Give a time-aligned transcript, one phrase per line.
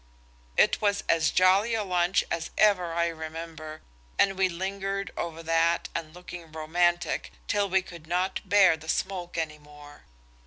[0.57, 3.83] It was as jolly a lunch as ever I remember,
[4.17, 9.37] and we lingered over that and looking romantic till we could not bear the smoke
[9.37, 10.05] any more.